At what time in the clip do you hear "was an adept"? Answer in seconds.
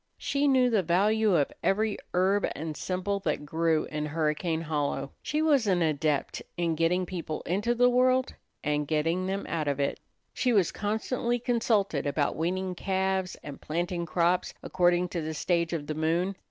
5.43-6.41